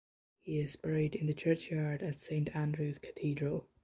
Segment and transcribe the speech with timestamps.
[0.39, 3.67] He is buried in the churchyard at St Andrews Cathedral.